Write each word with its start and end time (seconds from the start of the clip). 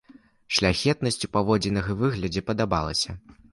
Шляхетнасць 0.59 1.19
у 1.27 1.29
паводзінах 1.37 1.93
і 1.93 1.99
выглядзе 2.01 2.45
падабалася. 2.51 3.19